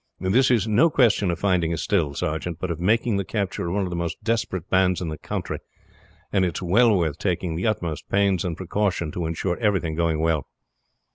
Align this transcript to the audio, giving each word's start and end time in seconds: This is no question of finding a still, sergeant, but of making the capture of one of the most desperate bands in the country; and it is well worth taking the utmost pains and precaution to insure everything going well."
This 0.19 0.49
is 0.49 0.67
no 0.67 0.89
question 0.89 1.29
of 1.29 1.37
finding 1.37 1.71
a 1.71 1.77
still, 1.77 2.15
sergeant, 2.15 2.57
but 2.59 2.71
of 2.71 2.79
making 2.79 3.17
the 3.17 3.23
capture 3.23 3.67
of 3.67 3.75
one 3.75 3.83
of 3.83 3.91
the 3.91 3.95
most 3.95 4.17
desperate 4.23 4.67
bands 4.67 4.99
in 4.99 5.09
the 5.09 5.17
country; 5.19 5.59
and 6.33 6.43
it 6.43 6.57
is 6.57 6.63
well 6.63 6.97
worth 6.97 7.19
taking 7.19 7.55
the 7.55 7.67
utmost 7.67 8.09
pains 8.09 8.43
and 8.43 8.57
precaution 8.57 9.11
to 9.11 9.27
insure 9.27 9.57
everything 9.57 9.93
going 9.93 10.19
well." 10.19 10.47